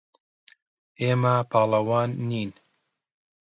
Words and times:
ئێمە 1.01 1.35
پاڵەوان 1.51 2.09
نین. 2.29 2.51